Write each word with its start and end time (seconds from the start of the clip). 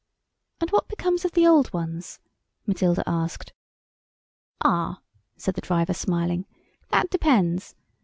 "And 0.59 0.71
what 0.71 0.87
becomes 0.87 1.25
of 1.25 1.33
the 1.33 1.45
old 1.45 1.71
ones?" 1.73 2.17
Matilda 2.65 3.03
asked. 3.07 3.53
"Ah," 4.63 4.99
said 5.37 5.53
the 5.53 5.61
driver, 5.61 5.93
smiling, 5.93 6.47
"that 6.89 7.11
depends. 7.11 7.75